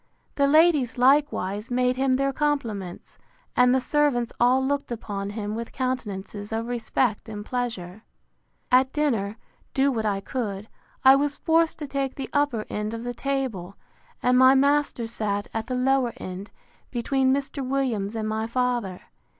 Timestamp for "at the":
15.53-15.75